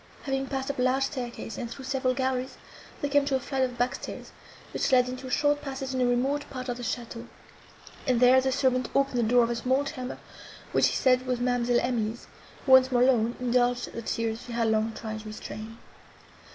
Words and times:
Having 0.23 0.47
passed 0.47 0.71
up 0.71 0.79
a 0.79 0.81
large 0.81 1.03
staircase, 1.03 1.59
and 1.59 1.69
through 1.69 1.85
several 1.85 2.15
galleries, 2.15 2.57
they 3.01 3.07
came 3.09 3.23
to 3.25 3.35
a 3.35 3.39
flight 3.39 3.61
of 3.61 3.77
back 3.77 3.93
stairs, 3.93 4.31
which 4.73 4.91
led 4.91 5.07
into 5.07 5.27
a 5.27 5.29
short 5.29 5.61
passage 5.61 5.93
in 5.93 6.01
a 6.01 6.07
remote 6.07 6.49
part 6.49 6.69
of 6.69 6.77
the 6.77 6.81
château, 6.81 7.27
and 8.07 8.19
there 8.19 8.41
the 8.41 8.51
servant 8.51 8.89
opened 8.95 9.19
the 9.19 9.31
door 9.31 9.43
of 9.43 9.51
a 9.51 9.55
small 9.55 9.83
chamber, 9.85 10.17
which 10.71 10.85
she 10.85 10.95
said 10.95 11.27
was 11.27 11.39
Ma'amselle 11.39 11.81
Emily's, 11.85 12.25
who, 12.65 12.71
once 12.71 12.91
more 12.91 13.03
alone, 13.03 13.35
indulged 13.39 13.93
the 13.93 14.01
tears 14.01 14.41
she 14.43 14.53
had 14.53 14.69
long 14.69 14.91
tried 14.95 15.19
to 15.19 15.27
restrain. 15.27 15.77